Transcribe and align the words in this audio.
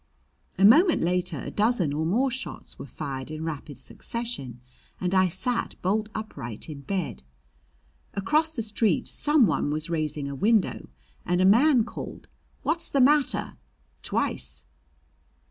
A 0.57 0.65
moment 0.65 1.03
later 1.03 1.39
a 1.43 1.51
dozen 1.51 1.93
or 1.93 2.07
more 2.07 2.31
shots 2.31 2.79
were 2.79 2.87
fired 2.87 3.29
in 3.29 3.43
rapid 3.43 3.77
succession 3.77 4.59
and 4.99 5.13
I 5.13 5.27
sat 5.27 5.79
bolt 5.83 6.09
upright 6.15 6.69
in 6.71 6.81
bed. 6.81 7.21
Across 8.15 8.55
the 8.55 8.63
street 8.63 9.07
some 9.07 9.45
one 9.45 9.69
was 9.69 9.91
raising 9.91 10.27
a 10.27 10.33
window, 10.33 10.87
and 11.23 11.39
a 11.39 11.45
man 11.45 11.83
called 11.83 12.27
"What's 12.63 12.89
the 12.89 12.99
matter?" 12.99 13.57
twice. 14.01 14.63